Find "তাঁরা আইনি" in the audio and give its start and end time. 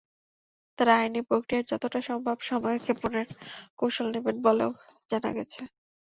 0.79-1.21